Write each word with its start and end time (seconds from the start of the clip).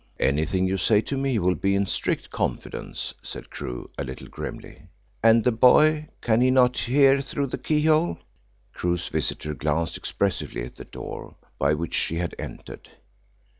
"Anything 0.19 0.67
you 0.67 0.77
say 0.77 0.99
to 1.01 1.15
me 1.15 1.37
will 1.37 1.53
be 1.53 1.75
in 1.75 1.85
strict 1.85 2.31
confidence," 2.31 3.13
said 3.21 3.51
Crewe 3.51 3.91
a 3.99 4.03
little 4.03 4.27
grimly. 4.27 4.87
"And 5.21 5.43
the 5.43 5.51
boy? 5.51 6.09
Can 6.21 6.41
he 6.41 6.49
not 6.49 6.75
hear 6.75 7.21
through 7.21 7.45
the 7.45 7.59
keyhole?" 7.59 8.17
Crewe's 8.73 9.09
visitor 9.09 9.53
glanced 9.53 9.97
expressively 9.97 10.63
at 10.65 10.77
the 10.77 10.85
door 10.85 11.35
by 11.59 11.75
which 11.75 11.93
she 11.93 12.15
had 12.15 12.33
entered. 12.39 12.89